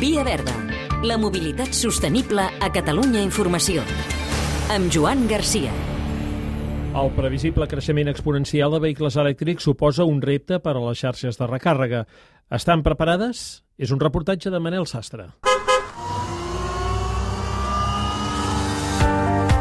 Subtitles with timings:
[0.00, 0.52] Via Verda.
[1.08, 3.80] La mobilitat sostenible a Catalunya Informació.
[4.68, 5.72] Amb Joan Garcia.
[7.00, 11.48] El previsible creixement exponencial de vehicles elèctrics suposa un repte per a les xarxes de
[11.48, 12.04] recàrrega.
[12.52, 13.62] Estan preparades?
[13.80, 15.30] És un reportatge de Manel Sastre.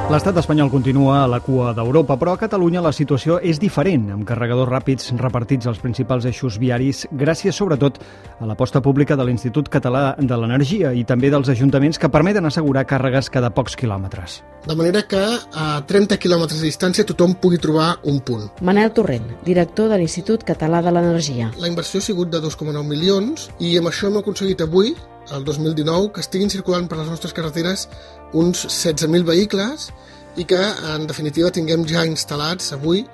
[0.06, 4.22] L'estat espanyol continua a la cua d'Europa, però a Catalunya la situació és diferent, amb
[4.30, 7.98] carregadors ràpids repartits als principals eixos viaris, gràcies sobretot
[8.38, 12.86] a l'aposta pública de l'Institut Català de l'Energia i també dels ajuntaments que permeten assegurar
[12.86, 14.44] càrregues cada pocs quilòmetres.
[14.70, 18.46] De manera que a 30 quilòmetres de distància tothom pugui trobar un punt.
[18.62, 21.50] Manel Torrent, director de l'Institut Català de l'Energia.
[21.58, 24.94] La inversió ha sigut de 2,9 milions i amb això hem aconseguit avui
[25.34, 27.88] el 2019 que estiguin circulant per les nostres carreteres
[28.34, 29.90] uns 16.000 vehicles
[30.36, 30.60] i que,
[30.94, 33.06] en definitiva, tinguem ja instal·lats avui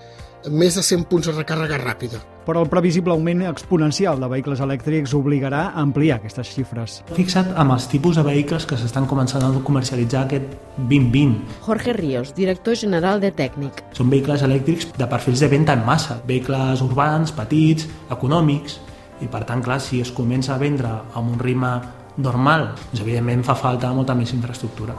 [0.49, 2.19] més de 100 punts de recàrrega ràpida.
[2.41, 6.97] Però el previsible augment exponencial de vehicles elèctrics obligarà a ampliar aquestes xifres.
[7.13, 11.59] Fixa't amb els tipus de vehicles que s'estan començant a comercialitzar aquest 2020.
[11.67, 13.83] Jorge Ríos, director general de Tècnic.
[13.93, 18.79] Són vehicles elèctrics de perfils de venda en massa, vehicles urbans, petits, econòmics,
[19.21, 21.75] i per tant, clar, si es comença a vendre amb un ritme
[22.17, 24.95] normal, doncs evidentment fa falta molta més infraestructura.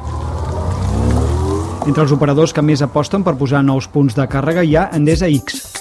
[1.82, 5.26] Entre els operadors que més aposten per posar nous punts de càrrega hi ha Endesa
[5.26, 5.71] X,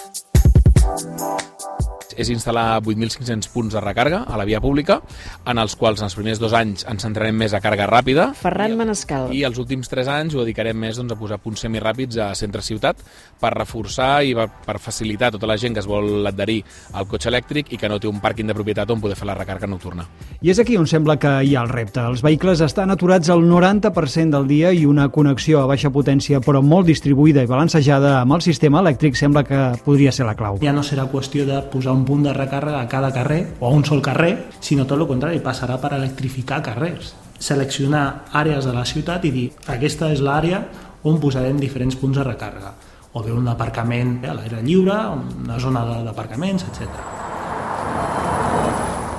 [2.22, 5.00] és instal·lar 8.500 punts de recàrrega a la via pública,
[5.46, 8.32] en els quals en els primers dos anys ens centrarem més a càrrega ràpida.
[8.38, 9.32] Ferran Manescal.
[9.36, 12.64] I els últims tres anys ho dedicarem més doncs, a posar punts semiràpids a centre
[12.66, 13.02] ciutat
[13.42, 16.62] per reforçar i per facilitar tota la gent que es vol adherir
[16.94, 19.38] al cotxe elèctric i que no té un pàrquing de propietat on poder fer la
[19.38, 20.06] recàrrega nocturna.
[20.42, 22.02] I és aquí on sembla que hi ha el repte.
[22.02, 26.62] Els vehicles estan aturats el 90% del dia i una connexió a baixa potència però
[26.66, 30.60] molt distribuïda i balancejada amb el sistema elèctric sembla que podria ser la clau.
[30.62, 33.72] Ja no serà qüestió de posar un punt de recàrrega a cada carrer o a
[33.72, 37.16] un sol carrer, sinó tot el contrari, passarà per electrificar carrers.
[37.40, 40.66] Seleccionar àrees de la ciutat i dir aquesta és l'àrea
[41.08, 42.76] on posarem diferents punts de recàrrega
[43.14, 44.96] o bé un aparcament a l'aire lliure,
[45.44, 47.02] una zona d'aparcaments, etc.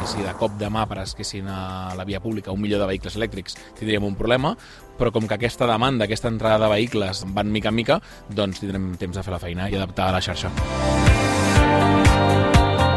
[0.08, 4.04] Si de cop demà apareguessin a la via pública un milió de vehicles elèctrics tindríem
[4.04, 4.56] un problema,
[4.98, 8.94] però com que aquesta demanda, aquesta entrada de vehicles van mica en mica, doncs tindrem
[9.00, 10.52] temps de fer la feina i adaptar a la xarxa.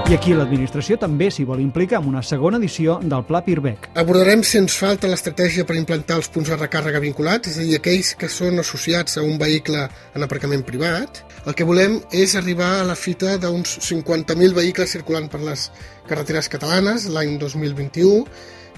[0.05, 3.87] I aquí l'administració també s'hi vol implicar amb una segona edició del Pla Pirbec.
[3.97, 8.11] Abordarem sens falta l'estratègia per implantar els punts de recàrrega vinculats, és a dir, aquells
[8.21, 11.23] que són associats a un vehicle en aparcament privat.
[11.49, 15.71] El que volem és arribar a la fita d'uns 50.000 vehicles circulant per les
[16.05, 18.21] carreteres catalanes l'any 2021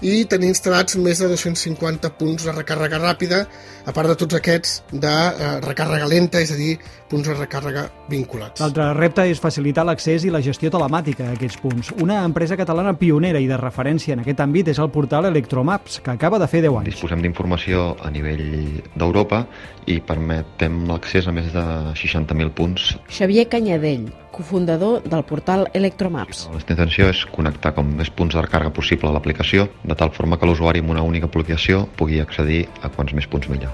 [0.06, 3.44] i tenir instal·lats més de 250 punts de recàrrega ràpida,
[3.88, 6.76] a part de tots aquests de eh, recàrrega lenta, és a dir,
[7.10, 8.62] punts de recàrrega vinculats.
[8.62, 11.94] L'altre repte és facilitar l'accés i la gestió telemàtica a aquests punts.
[12.04, 16.14] Una empresa catalana pionera i de referència en aquest àmbit és el portal Electromaps, que
[16.14, 16.94] acaba de fer 10 anys.
[16.94, 19.46] Disposem d'informació a nivell d'Europa
[19.88, 21.66] i permetem l'accés a més de
[21.96, 22.94] 60.000 punts.
[23.10, 26.46] Xavier Canyadell, cofundador del portal Electromaps.
[26.54, 30.38] La intenció és connectar com més punts de recàrrega possible a l'aplicació, de tal forma
[30.38, 33.74] que l'usuari amb una única aplicació pugui accedir a quants més punts millor.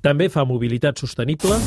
[0.00, 1.58] També fa mobilitat sostenible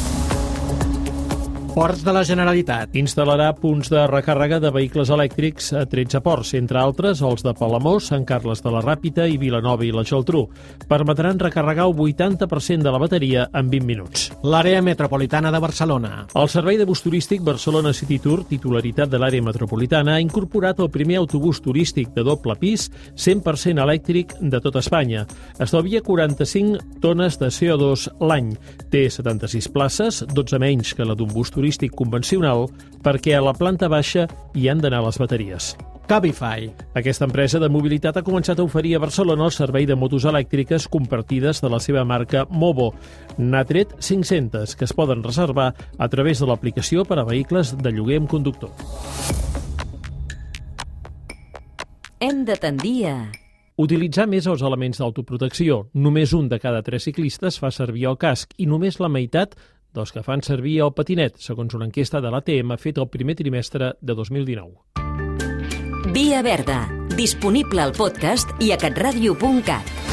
[1.74, 2.92] Ports de la Generalitat.
[3.02, 8.12] Instal·larà punts de recàrrega de vehicles elèctrics a 13 ports, entre altres els de Palamós,
[8.12, 10.44] Sant Carles de la Ràpita i Vilanova i la Geltrú.
[10.86, 14.28] Permetran recarregar el 80% de la bateria en 20 minuts.
[14.46, 16.12] L'àrea metropolitana de Barcelona.
[16.38, 20.94] El servei de bus turístic Barcelona City Tour, titularitat de l'àrea metropolitana, ha incorporat el
[20.94, 22.86] primer autobús turístic de doble pis
[23.18, 25.26] 100% elèctric de tot Espanya.
[25.58, 28.54] Estalvia 45 tones de CO2 l'any.
[28.94, 32.68] Té 76 places, 12 menys que la d'un bus turístic turístic convencional
[33.04, 35.74] perquè a la planta baixa hi han d'anar les bateries.
[36.04, 36.68] Cabify.
[37.00, 40.90] Aquesta empresa de mobilitat ha començat a oferir a Barcelona el servei de motos elèctriques
[40.92, 42.90] compartides de la seva marca Movo.
[43.38, 47.96] N'ha tret 500 que es poden reservar a través de l'aplicació per a vehicles de
[47.96, 48.76] lloguer amb conductor.
[52.20, 53.16] Hem de tendir a...
[53.74, 55.88] Utilitzar més els elements d'autoprotecció.
[55.98, 59.56] Només un de cada tres ciclistes fa servir el casc i només la meitat
[59.94, 63.94] dels que fan servir el patinet, segons una enquesta de l'ATM feta el primer trimestre
[64.02, 66.14] de 2019.
[66.14, 66.82] Via Verda,
[67.16, 70.13] disponible al podcast i a catradio.cat.